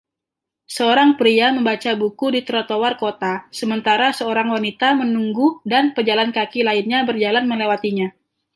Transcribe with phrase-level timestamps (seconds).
[0.75, 6.99] Seorang pria membaca buku di trotoar kota sementara seorang wanita menunggu dan pejalan kaki lainnya
[7.09, 8.07] berjalan melewatinya